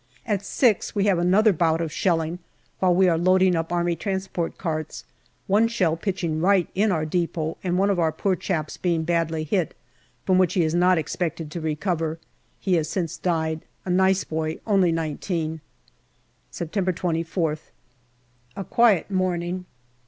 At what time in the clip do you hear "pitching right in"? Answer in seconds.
5.95-6.91